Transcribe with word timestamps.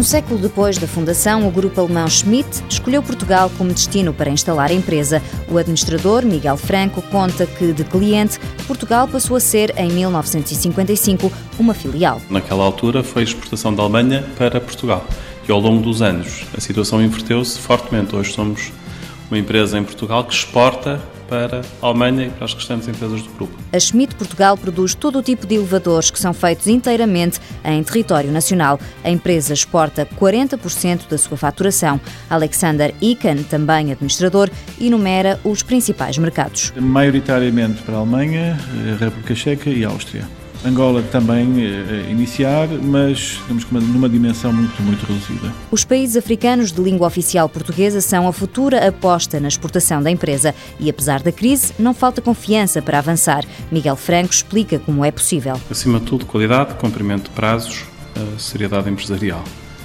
Um 0.00 0.02
século 0.02 0.40
depois 0.40 0.78
da 0.78 0.86
fundação, 0.86 1.46
o 1.46 1.50
grupo 1.50 1.78
alemão 1.78 2.08
Schmidt 2.08 2.64
escolheu 2.70 3.02
Portugal 3.02 3.52
como 3.58 3.70
destino 3.70 4.14
para 4.14 4.30
instalar 4.30 4.70
a 4.70 4.72
empresa. 4.72 5.22
O 5.46 5.58
administrador, 5.58 6.24
Miguel 6.24 6.56
Franco, 6.56 7.02
conta 7.02 7.44
que 7.44 7.70
de 7.74 7.84
cliente, 7.84 8.40
Portugal 8.66 9.06
passou 9.06 9.36
a 9.36 9.40
ser, 9.40 9.78
em 9.78 9.90
1955, 9.92 11.30
uma 11.58 11.74
filial. 11.74 12.18
Naquela 12.30 12.64
altura 12.64 13.04
foi 13.04 13.24
exportação 13.24 13.74
da 13.74 13.82
Alemanha 13.82 14.24
para 14.38 14.58
Portugal. 14.58 15.06
E 15.46 15.52
ao 15.52 15.60
longo 15.60 15.82
dos 15.82 16.00
anos 16.00 16.46
a 16.56 16.60
situação 16.62 17.02
inverteu-se 17.02 17.58
fortemente. 17.58 18.16
Hoje 18.16 18.32
somos 18.32 18.72
uma 19.30 19.38
empresa 19.38 19.78
em 19.78 19.84
Portugal 19.84 20.24
que 20.24 20.32
exporta 20.32 20.98
para 21.30 21.62
a 21.80 21.86
Alemanha 21.86 22.26
e 22.26 22.30
para 22.30 22.44
as 22.44 22.52
restantes 22.52 22.88
empresas 22.88 23.22
do 23.22 23.30
grupo. 23.30 23.56
A 23.72 23.78
Schmidt 23.78 24.16
Portugal 24.16 24.58
produz 24.58 24.94
todo 24.96 25.20
o 25.20 25.22
tipo 25.22 25.46
de 25.46 25.54
elevadores 25.54 26.10
que 26.10 26.18
são 26.18 26.34
feitos 26.34 26.66
inteiramente 26.66 27.40
em 27.64 27.82
território 27.84 28.32
nacional. 28.32 28.80
A 29.04 29.10
empresa 29.10 29.54
exporta 29.54 30.04
40% 30.04 31.08
da 31.08 31.16
sua 31.16 31.36
faturação. 31.36 32.00
Alexander 32.28 32.92
Ikan, 33.00 33.44
também 33.44 33.92
administrador, 33.92 34.50
enumera 34.80 35.38
os 35.44 35.62
principais 35.62 36.18
mercados. 36.18 36.72
Maioritariamente 36.76 37.80
para 37.82 37.94
a 37.94 37.98
Alemanha, 37.98 38.58
a 38.92 39.04
República 39.04 39.34
Checa 39.34 39.70
e 39.70 39.84
a 39.84 39.88
Áustria. 39.88 40.39
Angola 40.62 41.02
também 41.02 41.64
eh, 41.64 42.10
iniciar, 42.10 42.68
mas 42.68 43.18
estamos 43.18 43.64
numa 43.70 44.08
dimensão 44.08 44.52
muito, 44.52 44.82
muito 44.82 45.06
reduzida. 45.06 45.52
Os 45.70 45.84
países 45.84 46.18
africanos 46.18 46.70
de 46.70 46.82
língua 46.82 47.06
oficial 47.06 47.48
portuguesa 47.48 48.02
são 48.02 48.28
a 48.28 48.32
futura 48.32 48.86
aposta 48.86 49.40
na 49.40 49.48
exportação 49.48 50.02
da 50.02 50.10
empresa 50.10 50.54
e, 50.78 50.90
apesar 50.90 51.22
da 51.22 51.32
crise, 51.32 51.72
não 51.78 51.94
falta 51.94 52.20
confiança 52.20 52.82
para 52.82 52.98
avançar. 52.98 53.44
Miguel 53.72 53.96
Franco 53.96 54.34
explica 54.34 54.78
como 54.78 55.02
é 55.02 55.10
possível. 55.10 55.58
Acima 55.70 55.98
de 55.98 56.04
tudo, 56.04 56.26
qualidade, 56.26 56.74
cumprimento 56.74 57.24
de 57.24 57.30
prazos, 57.30 57.84
seriedade 58.38 58.90
empresarial. 58.90 59.42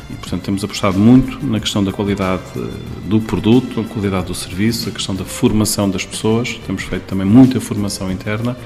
E, 0.09 0.13
portanto, 0.15 0.43
temos 0.43 0.63
apostado 0.63 0.99
muito 0.99 1.43
na 1.45 1.59
questão 1.59 1.83
da 1.83 1.91
qualidade 1.93 2.43
eh, 2.57 2.59
do 3.05 3.21
produto, 3.21 3.79
a 3.79 3.83
qualidade 3.85 4.27
do 4.27 4.35
serviço, 4.35 4.89
a 4.89 4.91
questão 4.91 5.15
da 5.15 5.23
formação 5.23 5.89
das 5.89 6.05
pessoas. 6.05 6.59
Temos 6.67 6.83
feito 6.83 7.03
também 7.03 7.25
muita 7.25 7.61
formação 7.61 8.11
interna 8.11 8.57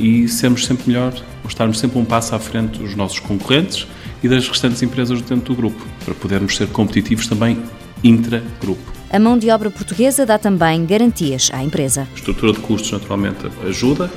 e 0.00 0.26
sermos 0.26 0.66
sempre 0.66 0.88
melhor, 0.88 1.12
ou 1.44 1.48
estarmos 1.48 1.78
sempre 1.78 1.98
um 1.98 2.04
passo 2.04 2.34
à 2.34 2.38
frente 2.38 2.78
dos 2.78 2.96
nossos 2.96 3.20
concorrentes 3.20 3.86
e 4.22 4.28
das 4.28 4.48
restantes 4.48 4.82
empresas 4.82 5.20
dentro 5.20 5.54
do 5.54 5.54
grupo, 5.54 5.86
para 6.04 6.14
podermos 6.14 6.56
ser 6.56 6.66
competitivos 6.68 7.26
também 7.26 7.62
intra-grupo. 8.02 9.00
A 9.10 9.18
mão 9.18 9.36
de 9.36 9.50
obra 9.50 9.70
portuguesa 9.70 10.24
dá 10.24 10.38
também 10.38 10.86
garantias 10.86 11.50
à 11.52 11.62
empresa. 11.62 12.06
A 12.12 12.14
estrutura 12.14 12.52
de 12.52 12.60
custos, 12.60 12.92
naturalmente, 12.92 13.38
ajuda. 13.66 14.10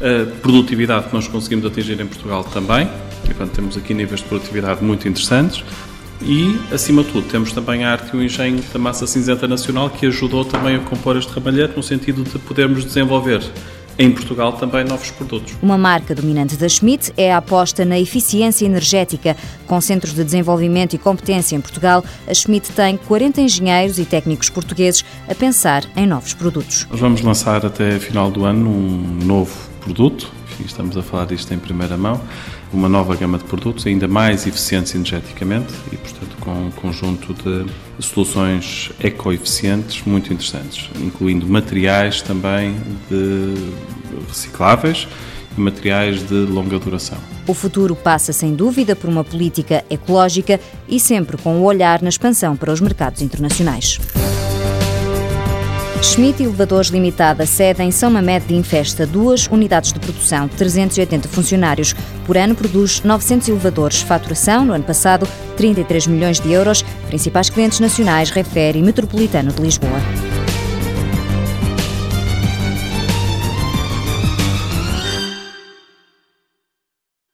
A 0.00 0.40
produtividade 0.40 1.08
que 1.08 1.14
nós 1.14 1.26
conseguimos 1.26 1.66
atingir 1.66 2.00
em 2.00 2.06
Portugal 2.06 2.44
também. 2.44 2.88
E, 3.24 3.26
portanto, 3.26 3.50
temos 3.50 3.76
aqui 3.76 3.92
níveis 3.92 4.20
de 4.20 4.26
produtividade 4.26 4.84
muito 4.84 5.08
interessantes. 5.08 5.64
E, 6.22 6.56
acima 6.72 7.02
de 7.02 7.10
tudo, 7.10 7.26
temos 7.28 7.52
também 7.52 7.84
a 7.84 7.92
arte 7.92 8.14
e 8.14 8.16
o 8.16 8.22
engenho 8.22 8.62
da 8.72 8.78
massa 8.78 9.06
cinzenta 9.06 9.48
nacional 9.48 9.90
que 9.90 10.06
ajudou 10.06 10.44
também 10.44 10.76
a 10.76 10.78
compor 10.78 11.16
este 11.16 11.32
ramalhete 11.32 11.76
no 11.76 11.82
sentido 11.82 12.22
de 12.22 12.38
podermos 12.38 12.84
desenvolver 12.84 13.42
em 13.98 14.10
Portugal 14.12 14.52
também 14.52 14.84
novos 14.84 15.10
produtos. 15.10 15.54
Uma 15.62 15.78
marca 15.78 16.14
dominante 16.14 16.56
da 16.56 16.68
Schmidt 16.68 17.12
é 17.16 17.32
a 17.32 17.38
aposta 17.38 17.84
na 17.84 17.98
eficiência 17.98 18.64
energética. 18.66 19.36
Com 19.66 19.80
centros 19.80 20.14
de 20.14 20.22
desenvolvimento 20.22 20.94
e 20.94 20.98
competência 20.98 21.56
em 21.56 21.60
Portugal, 21.60 22.04
a 22.26 22.34
Schmidt 22.34 22.72
tem 22.72 22.96
40 22.96 23.40
engenheiros 23.40 23.98
e 23.98 24.04
técnicos 24.04 24.50
portugueses 24.50 25.04
a 25.28 25.34
pensar 25.34 25.84
em 25.96 26.06
novos 26.06 26.34
produtos. 26.34 26.86
Nós 26.90 27.00
vamos 27.00 27.20
lançar 27.22 27.64
até 27.64 27.98
final 27.98 28.30
do 28.30 28.44
ano 28.44 28.68
um 28.68 29.24
novo 29.24 29.54
produto, 29.80 30.30
estamos 30.64 30.96
a 30.96 31.02
falar 31.02 31.26
disto 31.26 31.52
em 31.52 31.58
primeira 31.58 31.96
mão, 31.96 32.20
uma 32.72 32.88
nova 32.88 33.14
gama 33.14 33.38
de 33.38 33.44
produtos 33.44 33.86
ainda 33.86 34.08
mais 34.08 34.46
eficientes 34.46 34.94
energeticamente 34.94 35.72
e, 35.92 35.96
portanto, 35.96 36.35
com 36.46 36.52
um 36.52 36.70
conjunto 36.70 37.34
de 37.34 37.66
soluções 37.98 38.92
ecoeficientes 39.02 40.00
muito 40.06 40.32
interessantes, 40.32 40.88
incluindo 41.00 41.44
materiais 41.44 42.22
também 42.22 42.76
recicláveis 44.28 45.08
e 45.58 45.60
materiais 45.60 46.22
de 46.22 46.34
longa 46.34 46.78
duração. 46.78 47.18
O 47.48 47.54
futuro 47.54 47.96
passa 47.96 48.32
sem 48.32 48.54
dúvida 48.54 48.94
por 48.94 49.10
uma 49.10 49.24
política 49.24 49.84
ecológica 49.90 50.60
e 50.88 51.00
sempre 51.00 51.36
com 51.36 51.56
o 51.56 51.62
um 51.62 51.64
olhar 51.64 52.00
na 52.00 52.08
expansão 52.08 52.56
para 52.56 52.72
os 52.72 52.80
mercados 52.80 53.22
internacionais. 53.22 53.98
Schmidt 56.02 56.42
Elevadores 56.42 56.88
Limitada 56.88 57.46
sede 57.46 57.82
em 57.82 57.90
São 57.90 58.10
Mamede 58.10 58.46
de 58.46 58.54
Infesta 58.54 59.06
duas 59.06 59.46
unidades 59.46 59.92
de 59.92 59.98
produção, 59.98 60.46
380 60.48 61.28
funcionários. 61.28 61.94
Por 62.24 62.36
ano 62.36 62.54
produz 62.54 63.02
900 63.02 63.48
elevadores. 63.48 64.02
Faturação, 64.02 64.64
no 64.64 64.72
ano 64.72 64.84
passado, 64.84 65.26
33 65.56 66.06
milhões 66.06 66.38
de 66.38 66.52
euros. 66.52 66.82
Principais 67.08 67.50
clientes 67.50 67.80
nacionais, 67.80 68.30
refere 68.30 68.82
Metropolitano 68.82 69.50
de 69.52 69.62
Lisboa. 69.62 70.00